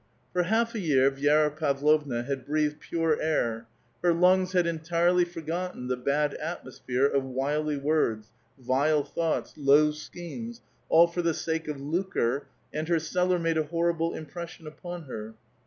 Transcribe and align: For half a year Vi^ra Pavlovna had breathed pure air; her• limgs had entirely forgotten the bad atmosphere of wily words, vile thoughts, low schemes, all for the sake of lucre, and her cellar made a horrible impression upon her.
For 0.33 0.41
half 0.41 0.73
a 0.73 0.79
year 0.79 1.11
Vi^ra 1.11 1.55
Pavlovna 1.55 2.23
had 2.23 2.43
breathed 2.43 2.79
pure 2.79 3.21
air; 3.21 3.67
her• 4.01 4.13
limgs 4.19 4.53
had 4.53 4.65
entirely 4.65 5.23
forgotten 5.25 5.89
the 5.89 5.95
bad 5.95 6.33
atmosphere 6.33 7.05
of 7.05 7.23
wily 7.23 7.77
words, 7.77 8.31
vile 8.57 9.03
thoughts, 9.03 9.53
low 9.57 9.91
schemes, 9.91 10.63
all 10.89 11.05
for 11.05 11.21
the 11.21 11.35
sake 11.35 11.67
of 11.67 11.79
lucre, 11.79 12.47
and 12.73 12.87
her 12.87 12.97
cellar 12.97 13.37
made 13.37 13.59
a 13.59 13.63
horrible 13.65 14.15
impression 14.15 14.65
upon 14.65 15.03
her. 15.03 15.35